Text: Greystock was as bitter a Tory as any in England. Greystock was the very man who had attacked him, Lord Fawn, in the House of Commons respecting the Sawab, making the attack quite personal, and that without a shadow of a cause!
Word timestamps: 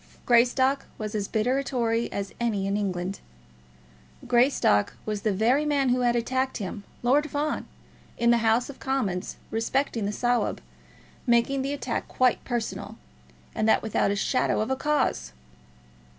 Greystock 0.25 0.87
was 0.97 1.13
as 1.13 1.27
bitter 1.27 1.59
a 1.59 1.63
Tory 1.63 2.11
as 2.11 2.33
any 2.39 2.65
in 2.65 2.75
England. 2.75 3.19
Greystock 4.25 4.97
was 5.05 5.21
the 5.21 5.31
very 5.31 5.63
man 5.63 5.89
who 5.89 5.99
had 5.99 6.15
attacked 6.15 6.57
him, 6.57 6.83
Lord 7.03 7.29
Fawn, 7.29 7.67
in 8.17 8.31
the 8.31 8.39
House 8.39 8.67
of 8.67 8.79
Commons 8.79 9.35
respecting 9.51 10.07
the 10.07 10.11
Sawab, 10.11 10.59
making 11.27 11.61
the 11.61 11.71
attack 11.73 12.07
quite 12.07 12.43
personal, 12.43 12.97
and 13.53 13.69
that 13.69 13.83
without 13.83 14.09
a 14.09 14.15
shadow 14.15 14.59
of 14.59 14.71
a 14.71 14.75
cause! 14.75 15.33